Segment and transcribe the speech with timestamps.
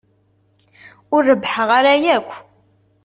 [1.15, 2.31] Ur rebbḥeɣ ara yakk.